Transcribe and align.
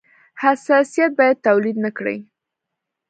حساسیت 0.41 1.11
باید 1.17 1.43
تولید 1.47 1.77
نه 1.85 1.91
کړي. 1.97 2.17